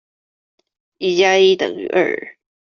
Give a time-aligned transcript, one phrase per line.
[0.97, 2.35] 一加一等於二。